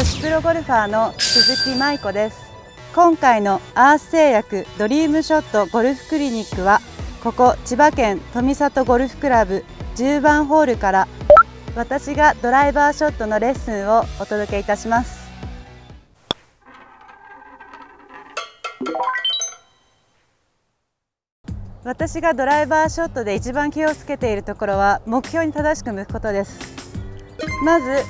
[0.00, 2.40] 女子プロゴルファーの鈴木舞子です。
[2.94, 6.80] 今回のアース製薬ドリームショットゴルフクリニックは
[7.22, 9.62] ここ千葉県富里ゴルフクラブ
[9.96, 11.08] 10番ホールから
[11.76, 15.20] 私がドライバーショットのレッスンをお届けいたします。
[21.84, 26.58] 私がドライバーショットで一番気をつけているところは目標に正しく向くことです。
[27.62, 28.02] まず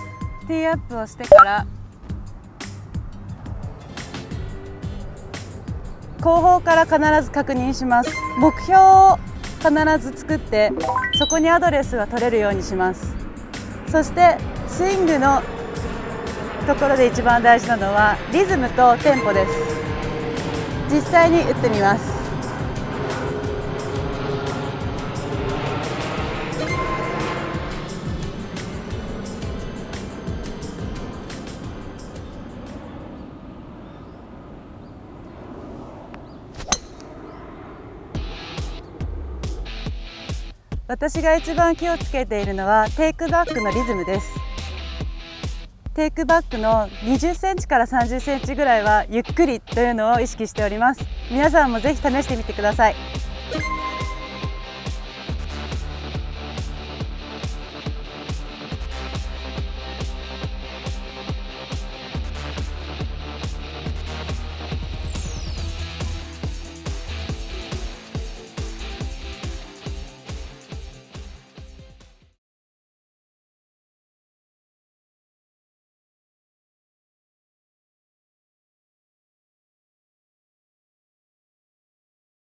[0.47, 1.67] ティーアップをしてから
[6.21, 8.11] 後方から必ず確認します。
[8.39, 9.19] 目標を
[9.59, 10.71] 必ず作って
[11.19, 13.15] そこにアドレスが取れるようにします。
[13.91, 14.37] そして
[14.69, 15.43] スイングの
[16.67, 19.53] ところで一番大事なのはリズムとテンポです。
[20.95, 22.20] 実際に打ってみます。
[40.91, 44.27] 私が一番気をつけているのはテイクバックのリズムです。
[45.95, 51.07] テイクバックの20センチから30センチぐらいはゆっくりというのを意識しております。
[51.31, 52.97] 皆さんもぜひ試してみてください。